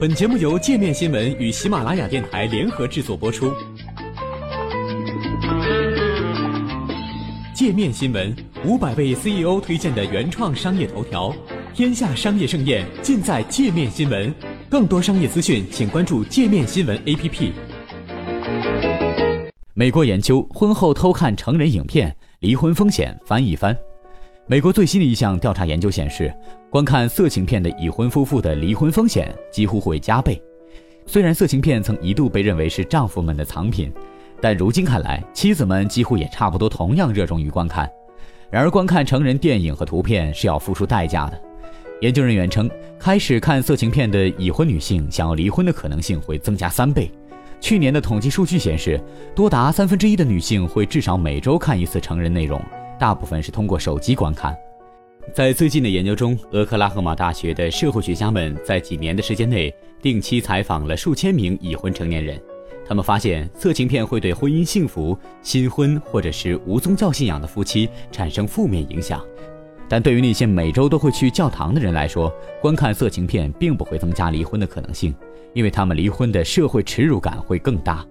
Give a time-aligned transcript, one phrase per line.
[0.00, 3.52] 本节目由界面新闻与喜马拉雅电台联合制作播出。
[7.52, 8.32] 界面新闻
[8.64, 11.34] 五百位 CEO 推荐的原创商业头条，
[11.74, 14.32] 天下商业盛宴尽在界面新闻。
[14.70, 17.50] 更多商业资讯，请关注界面新闻 APP。
[19.74, 23.76] 美国研究婚后偷看成人影片，离婚风险翻一番。
[24.50, 26.32] 美国最新的一项调查研究显示，
[26.70, 30.42] 观看色情片的已婚夫妇的离婚风险几乎会加倍。
[31.04, 33.92] 虽然色情片曾一度被认为是丈夫们的藏品，
[34.40, 37.86] 但如今看来，妻子们几乎也差不多同样热衷于观看。
[38.48, 41.38] 然而，观看成人电影和图片是要付出代价的。
[42.00, 47.10] 研究人员称，开始看色情片的已婚女性想要离婚的可能性会增加三倍。
[47.60, 48.98] 去年的统计数据显示，
[49.34, 52.58] 多达三分之一的女性会至少每周看一次成人内容。
[52.98, 54.56] 大部分是通过手机观看。
[55.34, 62.40] 在最近的研究中，俄克拉荷马大学的社会学家们在几年的时间内定期采访了数千名已婚成年人。
[62.86, 69.22] 他们发现，色情片会对婚姻幸福、新婚或者是无宗教信仰的夫妻产生负面影响。
[69.90, 75.14] 但对于那些每周都会去教堂的人来说，观看色情片并不会增加离婚的可能性，
[75.52, 78.06] 因为他们离婚的社会耻辱感会更大。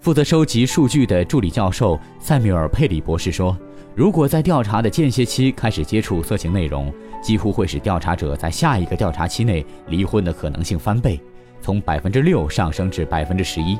[0.00, 3.56] 负责收集数据的助理教授塞缪尔·佩里博士说。
[3.96, 11.20] 如果在调查的间歇期开始接触色情内容，几乎会使调查者在下一个调查期内离婚的可能性翻倍，
[11.60, 13.76] 从百分之六上升至百分之十一。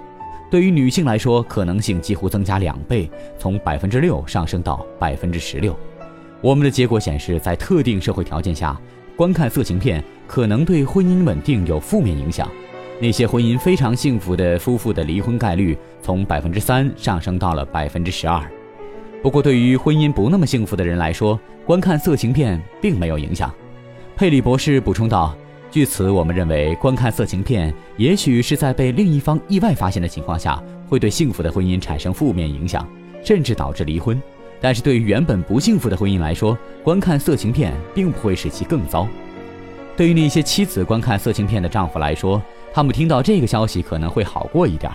[0.50, 5.78] 对于女性来说，可能性几乎增加两倍，从百分之六上升到百分之十六。
[6.40, 8.76] 我们的结果显示，在特定社会条件下，
[9.14, 12.50] 观看色情片可能对婚姻稳定有负面影响。
[13.00, 18.42] 那些婚姻非常幸福的夫妇的离婚概率从百分之三上升到了百分之十二。
[19.22, 23.52] 不过，对于婚姻不那么幸福的人来说，观看色情片并没有影响。
[24.16, 25.36] 佩里博士补充道
[25.70, 32.88] ：“据此，我们认为观看色情片也许是在被另一方意外发现的情况下，会对幸福的婚姻产生负面影响，
[33.24, 34.20] 甚至导致离婚。
[34.60, 39.06] 但是对于原本不幸福的婚姻来说，观看色情片并不会使其更糟。
[39.96, 42.40] 对于那些妻子观看色情片的丈夫来说，
[42.72, 44.90] 他们听到这个消息可能会好过一点。”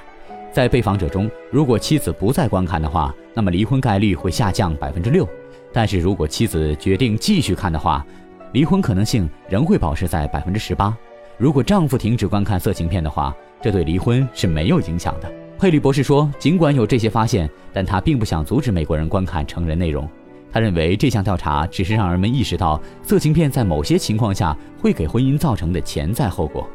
[0.54, 5.26] 在被访者中，如果妻子不再观看的话，那么离婚概率会下降百分之六；
[5.72, 8.06] 但是如果妻子决定继续看的话，
[8.52, 10.96] 离婚可能性仍会保持在百分之十八。
[11.40, 15.32] 如果丈夫停止观看色情片的话，这对离婚是没有影响的。
[15.58, 20.08] 佩里博士说，尽管有这些发现，但他并不想阻止美国人观看成人内容。
[20.52, 26.70] 他认为这项调查只是让人们意识到色情片在某些情况下会给婚姻造成的潜在后果。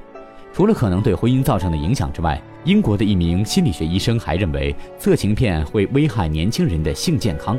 [0.59, 7.57] 除了可能对婚姻造成的影响之外，英国的一名心理学医生还认为，色情片会危害年轻人的性健康。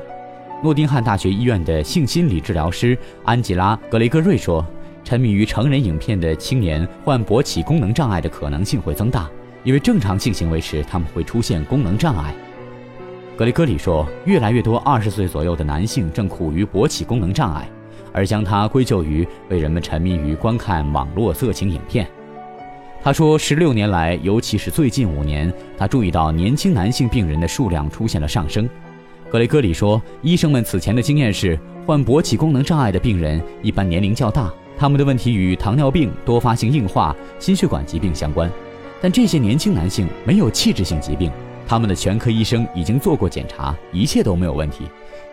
[0.62, 4.66] 诺丁汉大学医院的性心理治疗师安吉拉·格雷戈瑞说
[5.02, 9.30] ：“沉迷于成人影片的青年患勃起功能障碍的可能性会增大，
[9.64, 12.36] 因为正常性行为时他们会出现功能障碍。”
[13.38, 17.66] 格雷戈里说：“越来越多二十岁左右的男性正苦于勃起功能障碍，
[18.12, 22.06] 而将它归咎于为人们沉迷于观看网络色情影片。”
[23.02, 28.68] 他说，十六年来，尤其是最近五年，他注意到年轻男性病人的数量出现了上升。
[29.30, 38.52] 格雷戈里说，医生们此前的经验是，患勃起功能障碍的病人一般年龄较大，他们的问题与糖尿病、多发性硬化、心血管疾病相关。
[39.00, 41.32] 但这些年轻男性没有器质性疾病，
[41.66, 44.84] 他们的全科医生已经做过检查，一切都没有问题。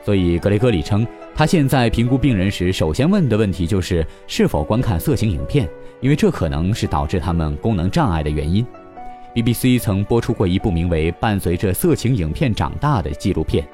[0.05, 5.69] 所以，格雷戈里称，他现在评估病人时，首先问的问题就是是否观看色情影片。
[6.01, 8.67] 因为这可能是导致他们功能障碍的原因。
[9.35, 13.67] BBC 曾播出过一部名为《伴随着色情影片长大》的纪录片，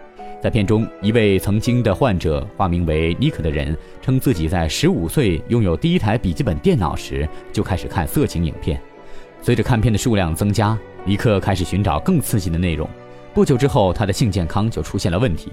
[0.42, 8.80] 在片中，一位曾经的患者，化名为尼克的人，称自己在15岁拥有第一台笔记本电脑时就开始看色情影片。
[9.40, 12.88] 随着看片的数量增加，尼克开始寻找更刺激的内容。
[13.34, 15.52] 不久之后，他的性健康就出现了问题。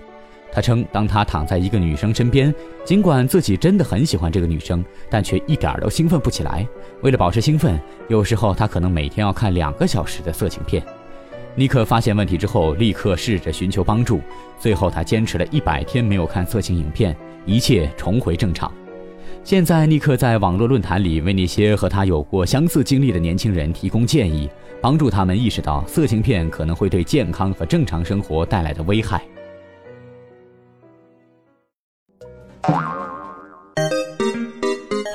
[0.52, 6.68] 他称，当他躺在一个女生身边，尽管自己真的很喜欢这个女生，但却一点都兴奋不起来。
[7.02, 10.84] 为了保持兴奋，有时候他可能每天要看两个小时的色情片。
[11.56, 14.22] 尼克发现问题之后，立刻试着寻求帮助。
[14.60, 17.16] 最后，他坚持了一百天没有看色情影片，
[17.46, 18.72] 一切重回正常。
[19.44, 24.50] 现在，尼克在网络论坛里为那些和他有过相似经历的年轻人提供建议，
[24.82, 29.22] 帮助他们意识到色情片可能会对健康和正常生活带来的危害。